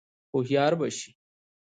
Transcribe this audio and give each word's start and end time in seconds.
هوښیار 0.31 0.73
به 0.79 0.85
شې! 0.97 1.09